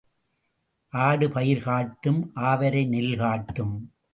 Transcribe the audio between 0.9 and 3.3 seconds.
ஆடு பயிர் காட்டும் ஆவாரை நெல்